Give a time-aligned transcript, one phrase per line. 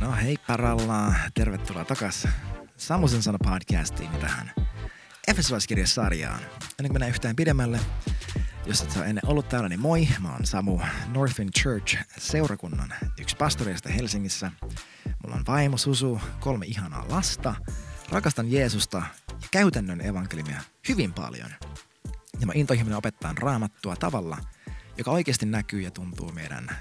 [0.00, 2.28] No hei paralla, tervetuloa takas
[2.76, 4.52] Samusen sana podcastiin tähän
[5.28, 6.40] Efesolaiskirjasarjaan.
[6.40, 7.80] Ennen kuin mennään yhtään pidemmälle,
[8.66, 13.36] jos et ole ennen ollut täällä, niin moi, mä oon Samu Northwind Church seurakunnan yksi
[13.36, 14.52] pastoreista Helsingissä.
[15.22, 17.54] Mulla on vaimo Susu, kolme ihanaa lasta,
[18.08, 21.50] rakastan Jeesusta ja käytännön evankeliumia hyvin paljon.
[22.40, 24.38] Ja mä intohimoinen opettaa raamattua tavalla,
[24.98, 26.76] joka oikeasti näkyy ja tuntuu meidän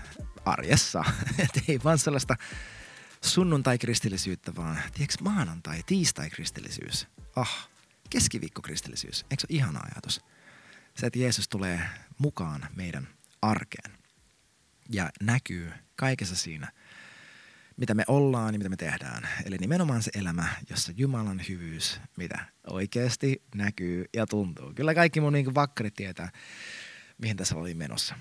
[0.46, 1.04] arjessa.
[1.40, 2.36] Et ei vaan sellaista
[3.22, 7.08] sunnuntai-kristillisyyttä, vaan tiedätkö maanantai, tiistai-kristillisyys.
[7.36, 7.70] Ah,
[8.10, 9.26] keskiviikko-kristillisyys.
[9.32, 10.22] Eikö se ole ihana ajatus?
[10.96, 11.82] Se, että Jeesus tulee
[12.18, 13.08] mukaan meidän
[13.42, 13.92] arkeen
[14.90, 16.72] ja näkyy kaikessa siinä,
[17.78, 19.30] mitä me ollaan ja mitä me tehdään.
[19.46, 24.74] Eli nimenomaan se elämä, jossa Jumalan hyvyys, mitä oikeasti näkyy ja tuntuu.
[24.74, 26.30] Kyllä kaikki mun niin vakkarit tietää,
[27.18, 28.16] mihin tässä oli menossa.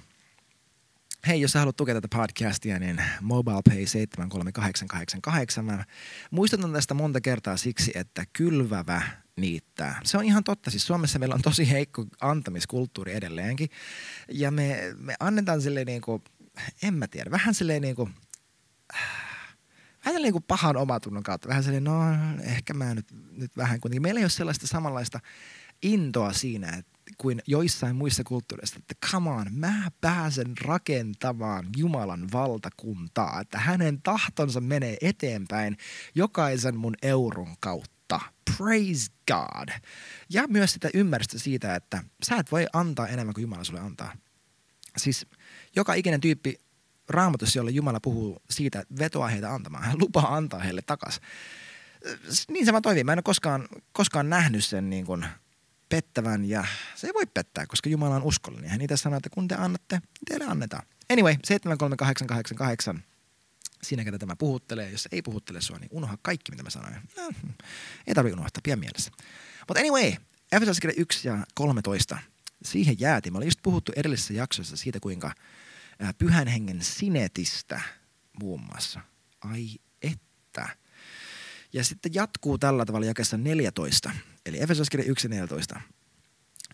[1.26, 5.64] Hei, jos sä haluat tukea tätä podcastia, niin MobilePay 73888.
[5.64, 5.84] Mä
[6.30, 9.02] muistutan tästä monta kertaa siksi, että kylvävä
[9.36, 10.00] niittää.
[10.04, 10.70] Se on ihan totta.
[10.70, 13.68] Siis Suomessa meillä on tosi heikko antamiskulttuuri edelleenkin.
[14.32, 16.22] Ja me, me annetaan silleen niin kuin,
[16.82, 18.14] en mä tiedä, vähän silleen niin kuin,
[20.04, 21.48] vähän niin kuin pahan omatunnon kautta.
[21.48, 22.00] Vähän silleen, no
[22.40, 24.02] ehkä mä nyt, nyt vähän kuitenkin.
[24.02, 25.20] Meillä ei ole sellaista samanlaista
[25.82, 33.40] intoa siinä, että kuin joissain muissa kulttuureissa, että come on, mä pääsen rakentamaan Jumalan valtakuntaa,
[33.40, 35.76] että hänen tahtonsa menee eteenpäin
[36.14, 38.20] jokaisen mun euron kautta.
[38.56, 39.68] Praise God.
[40.30, 44.12] Ja myös sitä ymmärrystä siitä, että sä et voi antaa enemmän kuin Jumala sulle antaa.
[44.96, 45.26] Siis
[45.76, 46.60] joka ikinen tyyppi
[47.08, 49.84] raamatussa, jolle Jumala puhuu siitä, että vetoa heitä antamaan.
[49.84, 51.20] Hän lupaa antaa heille takas.
[52.48, 53.04] Niin se vaan toimii.
[53.04, 55.26] Mä en ole koskaan, koskaan nähnyt sen niin kuin
[55.88, 58.70] pettävän ja se ei voi pettää, koska Jumala on uskollinen.
[58.70, 60.86] Hän itse sanoo, että kun te annatte, niin teille annetaan.
[61.10, 63.04] Anyway, 73888.
[63.82, 64.90] Siinä, ketä tämä puhuttelee.
[64.90, 66.94] Jos ei puhuttele sua, niin unoha kaikki, mitä mä sanoin.
[67.16, 67.30] No,
[68.06, 69.10] ei tarvitse unohtaa, pian mielessä.
[69.68, 70.12] Mutta anyway,
[70.52, 72.18] Efesolaiskirja 1 ja 13.
[72.64, 73.32] Siihen jäätiin.
[73.32, 75.32] Me olin just puhuttu edellisessä jaksossa siitä, kuinka
[76.18, 77.80] pyhän hengen sinetistä
[78.40, 79.00] muun muassa.
[79.40, 79.68] Ai
[80.02, 80.68] että.
[81.72, 84.10] Ja sitten jatkuu tällä tavalla jakessa 14,
[84.48, 85.14] eli Efesoskirja
[85.74, 85.80] 1.14,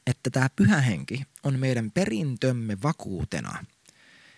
[0.07, 3.65] että tämä pyhä henki on meidän perintömme vakuutena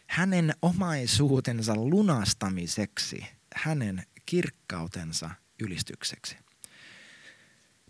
[0.07, 5.31] hänen omaisuutensa lunastamiseksi, hänen kirkkautensa
[5.61, 6.37] ylistykseksi.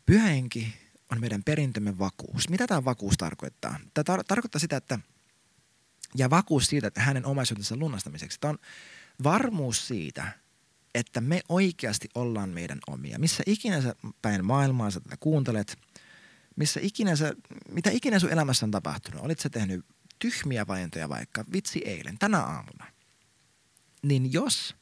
[0.07, 0.75] Pyhä henki
[1.13, 2.49] on meidän perintömme vakuus.
[2.49, 3.79] Mitä tämä vakuus tarkoittaa?
[3.95, 4.99] Tämä tar- tarkoittaa sitä, että
[6.15, 8.41] ja vakuus siitä, että hänen omaisuutensa lunastamiseksi.
[8.41, 8.59] Tämä on
[9.23, 10.39] varmuus siitä,
[10.97, 13.19] että me oikeasti ollaan meidän omia.
[13.19, 15.79] Missä ikinä sä päin maailmaa sä tätä kuuntelet,
[16.57, 17.35] missä ikinä sä,
[17.71, 19.85] mitä ikinä sun elämässä on tapahtunut, olit sä tehnyt
[20.19, 22.93] tyhmiä valintoja vaikka vitsi eilen, tänä aamuna,
[24.03, 24.77] niin jos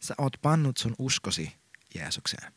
[0.00, 1.52] sä oot pannut sun uskosi
[1.94, 2.52] Jeesukseen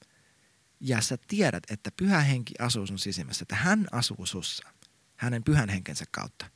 [0.79, 4.69] ja sä tiedät, että pyhä henki asuu sun sisimmässä, että hän asuu sussa
[5.15, 6.49] hänen pyhän henkensä kautta,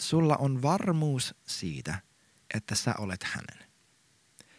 [0.00, 2.02] sulla on varmuus siitä,
[2.54, 3.67] että sä olet hänen.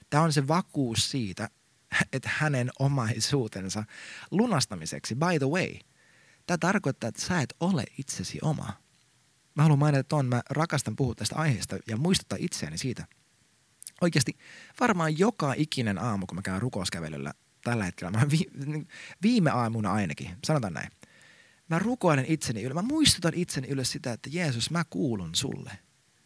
[0.10, 1.50] Tämä on se vakuus siitä,
[2.14, 3.84] että hänen omaisuutensa
[4.32, 5.16] lunastamiseksi.
[5.16, 5.76] By the way,
[6.46, 8.74] tämä tarkoittaa, että sä et ole itsesi oma.
[9.56, 13.08] Mä haluan mainita tuon, mä rakastan puhua tästä aiheesta ja muistuttaa itseäni siitä.
[14.02, 14.38] Oikeasti
[14.80, 17.34] varmaan joka ikinen aamu, kun mä käyn rukouskävelyllä
[17.64, 18.46] tällä hetkellä, mä vi,
[19.22, 20.92] viime aamuna ainakin, sanotaan näin.
[21.70, 25.72] Mä rukoilen itseni ylös, mä muistutan itseni ylös sitä, että Jeesus, mä kuulun sulle.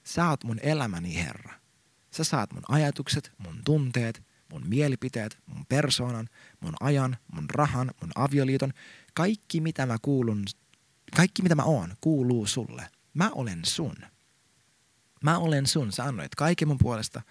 [0.04, 1.63] Sä oot mun elämäni Herra.
[2.14, 6.30] Sä saat mun ajatukset, mun tunteet, mun mielipiteet, mun persoonan,
[6.60, 8.74] mun ajan, mun rahan, mun avioliiton.
[9.14, 10.46] Kaikki mitä mä kuulun,
[11.16, 12.90] kaikki mitä mä oon, kuuluu sulle.
[13.14, 13.96] Mä olen sun.
[15.24, 15.92] Mä olen sun.
[15.92, 17.22] Sä annoit kaiken mun puolesta.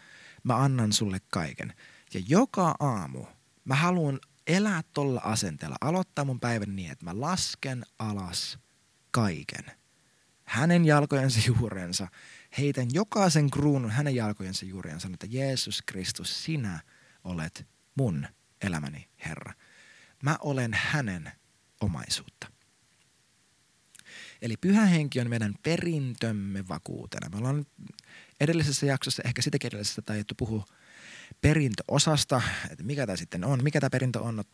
[0.45, 1.73] Mä annan sulle kaiken.
[2.15, 3.25] Ja joka aamu
[3.65, 8.59] mä haluan elää tolla asenteella, aloittaa mun päivän niin, että mä lasken alas
[9.11, 9.65] kaiken.
[10.45, 12.09] Hänen jalkojensa juurensa
[12.59, 16.81] heitän jokaisen kruunun hänen jalkojensa juureen ja sanon, että Jeesus Kristus, sinä
[17.25, 18.27] olet mun
[18.63, 19.53] elämäni Herra.
[20.23, 21.33] Mä olen hänen
[21.81, 22.53] omaisuutta.
[24.43, 27.29] Eli pyhä henki on meidän perintömme vakuutena.
[27.29, 27.67] Me ollaan
[28.41, 30.65] edellisessä jaksossa, ehkä sitäkin edellisessä, taidettu puhua
[31.41, 34.37] perintöosasta, että mikä tämä sitten on, mikä tämä perintö on.
[34.37, 34.45] No,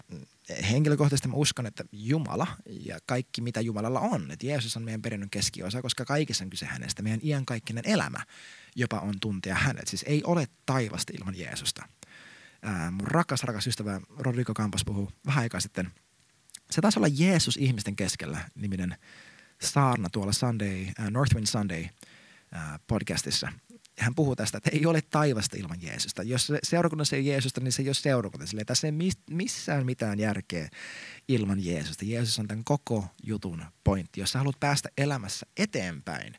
[0.70, 5.30] henkilökohtaisesti mä uskon, että Jumala ja kaikki mitä Jumalalla on, että Jeesus on meidän perinnön
[5.30, 7.02] keskiosa, koska kaikessa on kyse hänestä.
[7.02, 8.24] Meidän iankaikkinen elämä
[8.78, 9.88] jopa on tuntea hänet.
[9.88, 11.88] Siis ei ole taivasta ilman Jeesusta.
[12.62, 15.90] Ää, mun rakas, rakas ystävä Rodrigo Campos puhuu vähän aikaa sitten.
[16.70, 18.96] Se taisi olla Jeesus ihmisten keskellä niminen
[19.62, 23.52] saarna tuolla Sunday, uh, Northwind Sunday uh, podcastissa.
[23.98, 26.22] Hän puhuu tästä, että ei ole taivasta ilman Jeesusta.
[26.22, 28.46] Jos seurakunnassa ei ole Jeesusta, niin se ei ole seurakunta.
[28.46, 28.92] Sille tässä ei
[29.30, 30.68] missään mitään järkeä
[31.28, 32.04] ilman Jeesusta.
[32.04, 34.20] Jeesus on tämän koko jutun pointti.
[34.20, 36.34] Jos sä haluat päästä elämässä eteenpäin,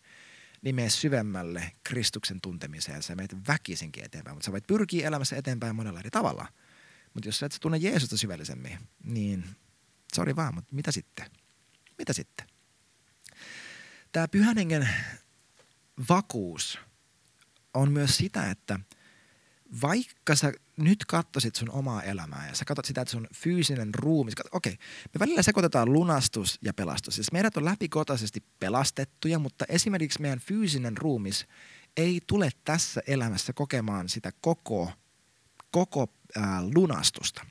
[0.61, 3.03] niin mene syvemmälle Kristuksen tuntemiseen.
[3.03, 6.47] Sä menet väkisinkin eteenpäin, mutta sä voit pyrkiä elämässä eteenpäin monella eri tavalla.
[7.13, 9.45] Mutta jos sä et tunne Jeesusta syvällisemmin, niin
[10.15, 11.25] sori vaan, mutta mitä sitten?
[11.97, 12.47] Mitä sitten?
[14.11, 14.89] Tämä pyhän hengen
[16.09, 16.79] vakuus
[17.73, 18.79] on myös sitä, että
[19.81, 24.33] vaikka sä nyt katsoisit sun omaa elämää ja sä katsot sitä, että sun fyysinen ruumis,
[24.51, 27.15] okei, okay, me välillä sekoitetaan lunastus ja pelastus.
[27.15, 31.47] Siis meidät on läpikotaisesti pelastettuja, mutta esimerkiksi meidän fyysinen ruumis
[31.97, 34.91] ei tule tässä elämässä kokemaan sitä koko,
[35.71, 37.45] koko ää, lunastusta.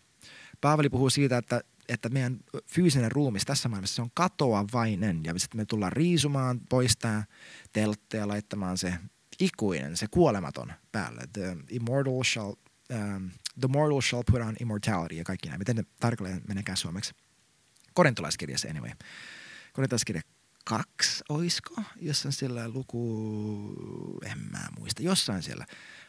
[0.60, 5.60] Paavali puhuu siitä, että että meidän fyysinen ruumis tässä maailmassa se on katoavainen ja sitten
[5.60, 7.24] me tullaan riisumaan pois tämä
[7.72, 8.94] teltta ja laittamaan se
[9.40, 11.28] ikuinen, se kuolematon päälle.
[11.32, 12.52] The immortal shall,
[12.92, 13.30] um,
[13.60, 15.60] the mortal shall put on immortality ja kaikki näin.
[15.60, 17.14] Miten ne tarkalleen menekään suomeksi?
[17.94, 18.90] Korintolaiskirjassa anyway.
[19.72, 20.22] Korintolaiskirja
[20.64, 21.82] kaksi, oisko?
[21.96, 25.66] Jossain siellä luku, en mä muista, jossain siellä.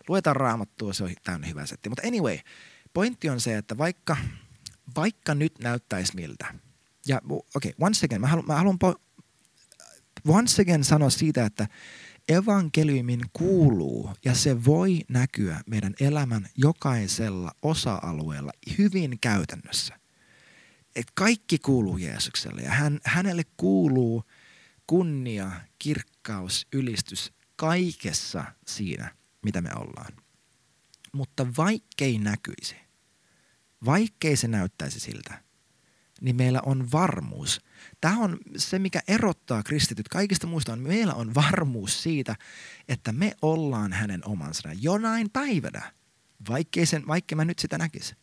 [0.08, 1.90] Luetaan raamattua, se on täynnä hyvä setti.
[1.90, 2.38] Mutta anyway,
[2.94, 4.18] pointti on se, että vaikka–
[4.96, 6.54] vaikka nyt näyttäisi miltä.
[7.08, 9.02] Ja okei, okay, once again, mä haluan, mä haluan po-
[10.28, 11.68] once again sanoa siitä, että
[12.30, 20.00] evankeliumin kuuluu ja se voi näkyä meidän elämän jokaisella osa-alueella hyvin käytännössä.
[20.96, 24.24] Et kaikki kuuluu Jeesukselle ja hän, hänelle kuuluu
[24.88, 30.14] kunnia, kirkkaus, ylistys kaikessa siinä, mitä me ollaan.
[31.14, 32.76] Mutta vaikkei näkyisi–
[33.86, 35.44] vaikkei se näyttäisi siltä,
[36.22, 37.62] niin meillä on varmuus.
[38.02, 42.36] Tämä on se, mikä erottaa kristityt kaikista muista, on meillä on varmuus siitä,
[42.88, 45.94] että me ollaan hänen omansa jonain päivänä,
[46.50, 48.16] vaikkei, sen, vaikkei mä nyt sitä näkisi,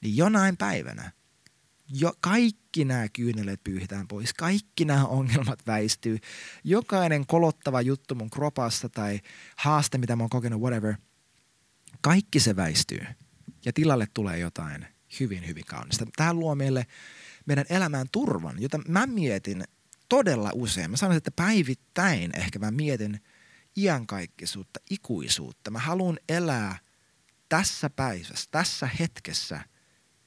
[0.00, 1.12] niin jonain päivänä
[1.88, 6.18] jo, kaikki nämä kyyneleet pyyhitään pois, kaikki nämä ongelmat väistyy,
[6.64, 9.20] jokainen kolottava juttu mun kropassa tai
[9.56, 10.94] haaste, mitä mä oon kokenut, whatever,
[12.00, 13.06] kaikki se väistyy–
[13.64, 14.86] ja tilalle tulee jotain
[15.20, 16.06] hyvin, hyvin kaunista.
[16.16, 16.86] Tämä luo meille
[17.46, 19.64] meidän elämään turvan, jota mä mietin
[20.08, 20.90] todella usein.
[20.90, 23.20] Mä sanoisin, että päivittäin ehkä mä mietin
[23.76, 25.70] iankaikkisuutta, ikuisuutta.
[25.70, 26.78] Mä haluan elää
[27.48, 29.60] tässä päivässä, tässä hetkessä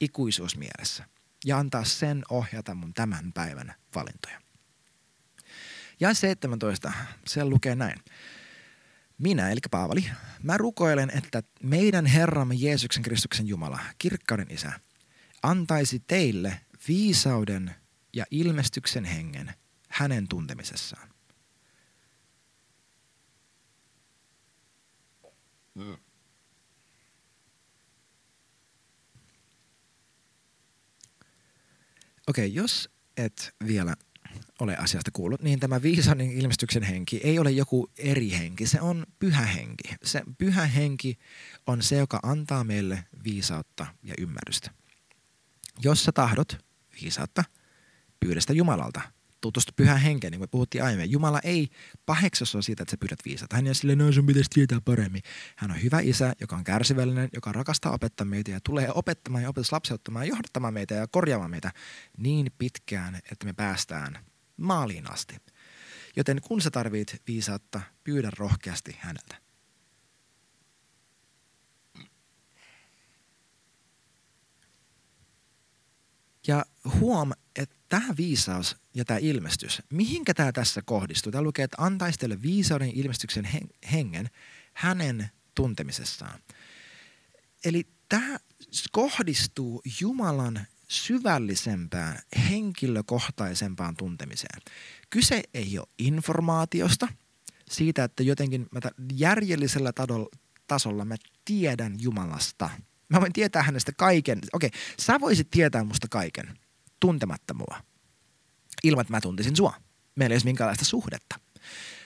[0.00, 1.04] ikuisuusmielessä
[1.44, 4.40] ja antaa sen ohjata mun tämän päivän valintoja.
[6.00, 6.92] Ja 17,
[7.26, 7.98] se lukee näin.
[9.18, 10.10] Minä, eli Paavali,
[10.42, 14.72] mä rukoilen, että meidän Herramme Jeesuksen Kristuksen Jumala, kirkkauden Isä,
[15.42, 17.74] antaisi teille viisauden
[18.12, 19.54] ja ilmestyksen hengen
[19.88, 21.08] hänen tuntemisessaan.
[25.74, 25.96] Mm.
[32.26, 33.96] Okei, okay, jos et vielä
[34.60, 39.06] ole asiasta kuullut, niin tämä viisauden ilmestyksen henki ei ole joku eri henki, se on
[39.18, 39.94] pyhä henki.
[40.04, 41.18] Se pyhä henki
[41.66, 44.70] on se, joka antaa meille viisautta ja ymmärrystä.
[45.82, 46.64] Jos sä tahdot
[47.02, 47.44] viisautta,
[48.20, 49.00] pyydä sitä Jumalalta.
[49.40, 51.10] Tutustu pyhään henkeen, niin kuin puhuttiin aiemmin.
[51.10, 51.68] Jumala ei
[52.06, 53.56] paheksu sua siitä, että sä pyydät viisautta.
[53.56, 55.22] Hän ei sille, no sun pitäisi tietää paremmin.
[55.56, 59.48] Hän on hyvä isä, joka on kärsivällinen, joka rakastaa opettaa meitä ja tulee opettamaan ja
[59.48, 61.72] opetus lapseuttamaan ja johdattamaan meitä ja korjaamaan meitä
[62.16, 64.18] niin pitkään, että me päästään
[64.56, 65.36] maaliin asti.
[66.16, 69.43] Joten kun sä tarvit viisautta, pyydä rohkeasti häneltä.
[76.46, 76.64] Ja
[77.00, 81.32] huom, että tämä viisaus ja tämä ilmestys, mihinkä tämä tässä kohdistuu?
[81.32, 83.48] Tämä lukee, että antaisi teille viisauden ilmestyksen
[83.92, 84.30] hengen
[84.72, 86.40] hänen tuntemisessaan.
[87.64, 88.38] Eli tämä
[88.92, 92.18] kohdistuu Jumalan syvällisempään,
[92.50, 94.62] henkilökohtaisempaan tuntemiseen.
[95.10, 97.08] Kyse ei ole informaatiosta,
[97.70, 98.80] siitä, että jotenkin mä
[99.12, 99.92] järjellisellä
[100.66, 102.70] tasolla mä tiedän Jumalasta.
[103.14, 104.38] Mä voin tietää hänestä kaiken.
[104.52, 106.58] Okei, sä voisit tietää musta kaiken
[107.00, 107.80] tuntematta mua,
[108.82, 109.74] ilman että mä tuntisin sua.
[110.14, 111.40] Meillä ei olisi minkäänlaista suhdetta.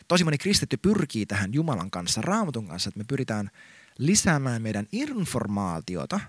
[0.08, 3.50] Tosi moni kristitty pyrkii tähän Jumalan kanssa, raamatun kanssa, että me pyritään
[3.98, 6.20] lisäämään meidän informaatiota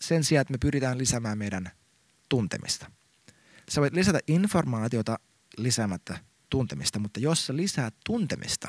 [0.00, 1.70] sen sijaan, että me pyritään lisäämään meidän
[2.28, 2.90] tuntemista.
[3.68, 5.18] Sä voit lisätä informaatiota
[5.56, 6.18] lisäämättä
[6.50, 8.68] tuntemista, mutta jos sä lisäät tuntemista,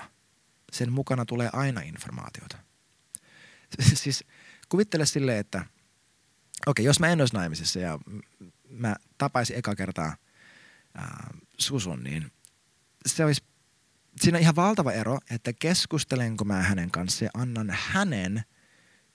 [0.72, 2.58] sen mukana tulee aina informaatiota.
[3.94, 4.24] Siis
[4.74, 5.72] kuvittele silleen, että okei,
[6.68, 8.00] okay, jos mä en olisi naimisissa ja
[8.70, 10.16] mä tapaisin eka kertaa
[10.96, 12.32] ää, susun, niin
[13.06, 13.44] se olisi
[14.22, 18.44] siinä on ihan valtava ero, että keskustelenko mä hänen kanssaan ja annan hänen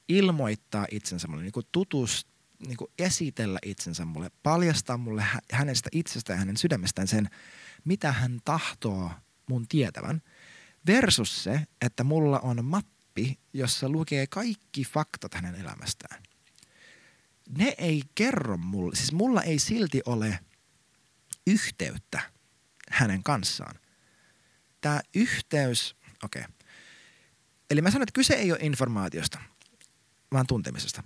[0.09, 2.27] ilmoittaa itsensä mulle, niin kuin tutus,
[2.67, 7.31] niin kuin esitellä itsensä mulle, paljastaa mulle hänestä itsestä ja hänen sydämestään sen,
[7.85, 9.11] mitä hän tahtoo
[9.49, 10.23] mun tietävän,
[10.87, 12.65] versus se, että mulla on
[13.19, 16.23] mappi, jossa lukee kaikki faktat hänen elämästään.
[17.59, 20.39] Ne ei kerro mulle, siis mulla ei silti ole
[21.47, 22.21] yhteyttä
[22.91, 23.75] hänen kanssaan.
[24.81, 26.43] Tämä yhteys, okei.
[26.43, 26.55] Okay.
[27.71, 29.39] Eli mä sanon, että kyse ei ole informaatiosta,
[30.33, 31.03] vaan tuntemisesta.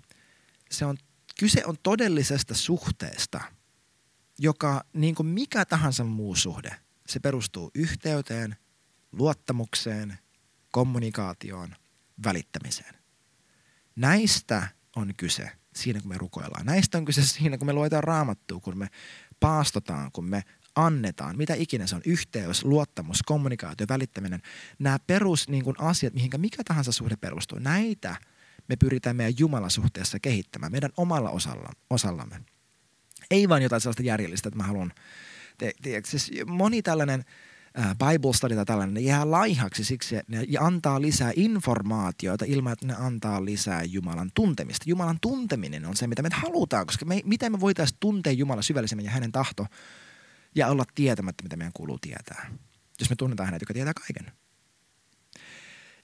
[0.71, 0.97] Se on,
[1.39, 3.41] kyse on todellisesta suhteesta,
[4.39, 6.77] joka niin kuin mikä tahansa muu suhde,
[7.07, 8.57] se perustuu yhteyteen,
[9.13, 10.19] luottamukseen,
[10.71, 11.77] kommunikaatioon,
[12.25, 12.95] välittämiseen.
[13.97, 16.67] Näistä on kyse siinä, kun me rukoillaan.
[16.67, 18.89] Näistä on kyse siinä, kun me luetaan raamattua, kun me
[19.41, 20.43] paastotaan, kun me
[20.75, 24.43] annetaan, mitä ikinä se on, yhteys, luottamus, kommunikaatio, välittäminen.
[24.79, 28.17] Nämä perus niin kuin asiat, mihinkä mikä tahansa suhde perustuu, näitä
[28.69, 32.41] me pyritään meidän Jumalasuhteessa kehittämään, meidän omalla osalla, osallamme.
[33.31, 34.93] Ei vain jotain sellaista järjellistä, että mä haluan,
[35.59, 37.25] te, te, siis moni tällainen–
[37.79, 42.87] Bible study tai tällainen, ne jää laihaksi siksi, että ne antaa lisää informaatiota ilman, että
[42.87, 44.85] ne antaa lisää Jumalan tuntemista.
[44.89, 49.05] Jumalan tunteminen on se, mitä me halutaan, koska me, miten me voitaisiin tuntea Jumala syvällisemmin
[49.05, 49.67] ja hänen tahto
[50.55, 52.51] ja olla tietämättä, mitä meidän kuuluu tietää.
[53.01, 54.33] Jos me tunnetaan hänet, joka tietää kaiken.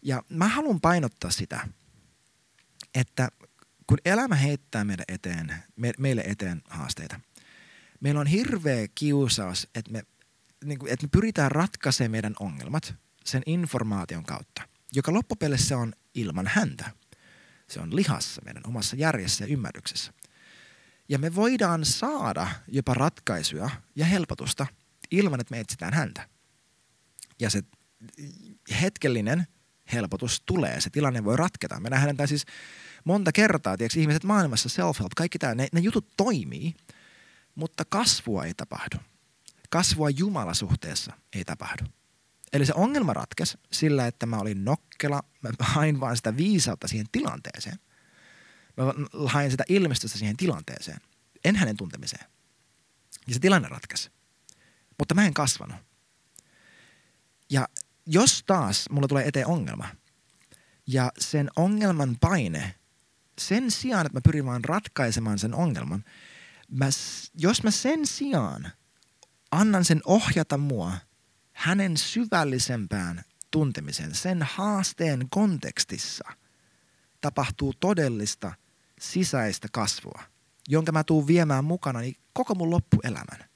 [0.03, 1.69] Ja mä haluan painottaa sitä,
[2.95, 3.29] että
[3.87, 7.21] kun elämä heittää meidän eteen, me, meille eteen haasteita,
[8.01, 10.03] meillä on hirveä kiusaus, että me
[10.65, 14.63] niin kuin, että me pyritään ratkaisemaan meidän ongelmat sen informaation kautta,
[14.93, 16.91] joka loppupeleissä on ilman häntä.
[17.69, 20.13] Se on lihassa meidän omassa järjessä ja ymmärryksessä.
[21.09, 24.67] Ja me voidaan saada jopa ratkaisuja ja helpotusta
[25.11, 26.29] ilman, että me etsitään häntä.
[27.41, 27.63] Ja se
[28.81, 29.47] hetkellinen
[29.93, 31.81] helpotus tulee, se tilanne voi ratketa.
[31.81, 32.47] Me nähdään tämä siis
[33.05, 36.75] monta kertaa, tiedätkö, ihmiset maailmassa, self-help, kaikki tämä, ne, ne jutut toimii,
[37.55, 38.97] mutta kasvua ei tapahdu
[39.69, 41.85] kasvua Jumalasuhteessa ei tapahdu.
[42.53, 47.07] Eli se ongelma ratkesi sillä, että mä olin nokkela, mä hain vaan sitä viisautta siihen
[47.13, 47.79] tilanteeseen.
[48.77, 48.85] Mä
[49.27, 51.01] hain sitä ilmestystä siihen tilanteeseen,
[51.45, 52.25] en hänen tuntemiseen.
[53.27, 54.11] Ja se tilanne ratkesi.
[54.99, 55.77] Mutta mä en kasvanut.
[57.51, 57.69] Ja
[58.07, 59.89] jos taas mulla tulee eteen ongelma,
[60.87, 62.75] ja sen ongelman paine,
[63.39, 66.05] sen sijaan, että mä pyrin vaan ratkaisemaan sen ongelman,
[66.71, 66.89] mä,
[67.35, 68.73] jos mä sen sijaan
[69.51, 70.93] annan sen ohjata mua
[71.53, 76.25] hänen syvällisempään tuntemiseen, sen haasteen kontekstissa
[77.21, 78.53] tapahtuu todellista
[79.01, 80.23] sisäistä kasvua,
[80.69, 83.49] jonka mä tuun viemään mukana niin koko mun loppuelämän.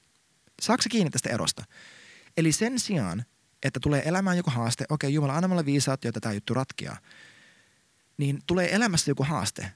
[0.61, 1.63] Saatko kiinni tästä erosta?
[2.37, 3.25] Eli sen sijaan,
[3.63, 6.97] että tulee elämään joku haaste, okei okay, Jumala, anna mulle viisaat, joita tämä juttu ratkeaa,
[8.17, 9.71] niin tulee elämässä joku haaste.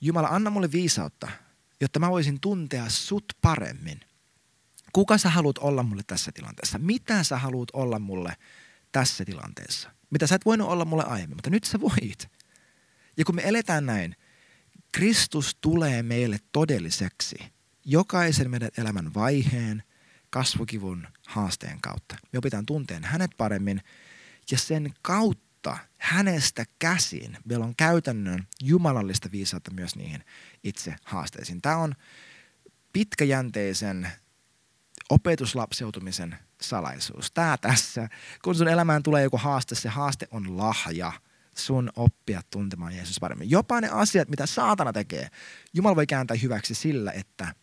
[0.00, 1.28] Jumala, anna mulle viisautta,
[1.80, 4.00] jotta mä voisin tuntea sut paremmin–
[4.94, 6.78] Kuka sä haluat olla mulle tässä tilanteessa?
[6.78, 8.36] Mitä sä haluat olla mulle
[8.92, 9.90] tässä tilanteessa?
[10.10, 12.28] Mitä sä et voinut olla mulle aiemmin, mutta nyt sä voit.
[13.16, 14.16] Ja kun me eletään näin,
[14.92, 17.36] Kristus tulee meille todelliseksi
[17.84, 19.82] jokaisen meidän elämän vaiheen,
[20.30, 22.16] kasvukivun, haasteen kautta.
[22.32, 23.80] Me opitaan tunteen hänet paremmin
[24.50, 30.24] ja sen kautta hänestä käsin meillä on käytännön jumalallista viisautta myös niihin
[30.64, 31.62] itse haasteisiin.
[31.62, 31.94] Tämä on
[32.92, 34.08] pitkäjänteisen
[35.10, 37.30] opetuslapseutumisen salaisuus.
[37.30, 38.08] Tämä tässä,
[38.44, 41.12] kun sun elämään tulee joku haaste, se haaste on lahja
[41.56, 43.50] sun oppia tuntemaan Jeesus paremmin.
[43.50, 45.28] Jopa ne asiat, mitä saatana tekee,
[45.74, 47.54] Jumala voi kääntää hyväksi sillä, että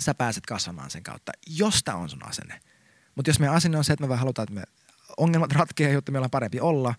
[0.00, 2.60] sä pääset kasvamaan sen kautta, jos on sun asenne.
[3.14, 4.62] Mutta jos meidän asenne on se, että me vaan halutaan, että me
[5.16, 6.94] ongelmat ratkeaa, jotta meillä on parempi olla,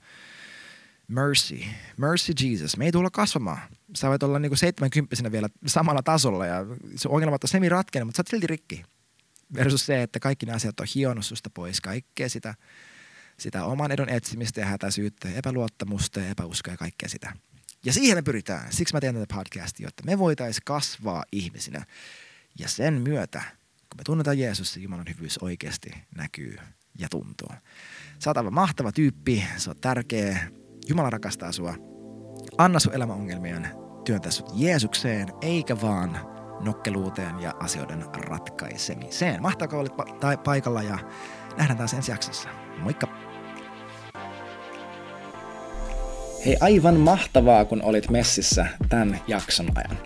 [1.08, 1.60] mercy,
[1.98, 3.60] mercy Jesus, me ei tulla kasvamaan.
[3.96, 8.18] Sä voit olla niinku 70 vielä samalla tasolla ja se ongelmat on semi ratkennut, mutta
[8.18, 8.84] sä oot silti rikki
[9.54, 12.56] versus se, että kaikki nämä asiat on hionnut susta pois kaikkea sitä,
[13.38, 17.34] sitä oman edun etsimistä ja hätäisyyttä epäluottamusta ja epäuskoa ja kaikkea sitä.
[17.86, 18.72] Ja siihen me pyritään.
[18.72, 21.86] Siksi mä teen tätä podcastia, jotta me voitaisiin kasvaa ihmisinä.
[22.60, 23.42] Ja sen myötä,
[23.90, 26.58] kun me tunnetaan Jeesus, Jumalan hyvyys oikeasti näkyy
[27.00, 27.50] ja tuntuu.
[28.20, 30.52] Sä oot aivan mahtava tyyppi, se on tärkeä.
[30.88, 31.76] Jumala rakastaa sua.
[32.58, 33.68] Anna sun elämäongelmien
[34.06, 39.42] työntää sut Jeesukseen, eikä vaan nokkeluuteen ja asioiden ratkaisemiseen.
[39.42, 41.00] Mahtaako olit pa- paikalla ja
[41.58, 42.50] nähdään taas ensi jaksossa.
[42.78, 43.08] Moikka!
[46.46, 49.98] Hei, aivan mahtavaa, kun olit messissä tämän jakson ajan.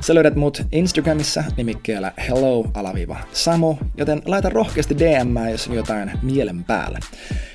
[0.00, 6.98] Sä löydät mut Instagramissa nimikkeellä hello-samu, joten laita rohkeasti DM, jos on jotain mielen päällä.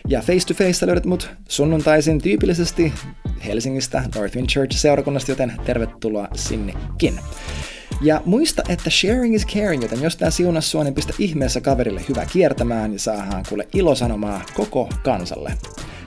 [0.07, 2.93] Ja face to face löydät mut sunnuntaisin tyypillisesti
[3.45, 7.19] Helsingistä Northwind Church seurakunnasta, joten tervetuloa sinnekin.
[8.03, 12.01] Ja muista, että sharing is caring, joten jos tää siunas sua, niin pistä ihmeessä kaverille
[12.09, 15.53] hyvä kiertämään ja saadaan kuule ilosanomaa koko kansalle.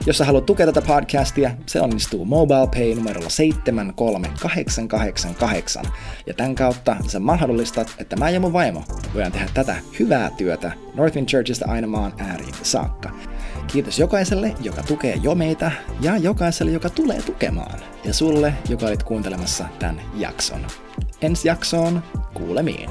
[0.05, 5.85] Jos sä haluat tukea tätä podcastia, se onnistuu MobilePay numerolla 73888.
[6.27, 8.83] Ja tämän kautta sä mahdollistat, että mä ja mun vaimo
[9.13, 13.11] voidaan tehdä tätä hyvää työtä Northwind Churchista aina maan ääriin saakka.
[13.67, 15.71] Kiitos jokaiselle, joka tukee jo meitä,
[16.01, 17.79] ja jokaiselle, joka tulee tukemaan.
[18.03, 20.65] Ja sulle, joka olit kuuntelemassa tämän jakson.
[21.25, 22.03] Ensi jaksoon
[22.33, 22.89] kuulemiin.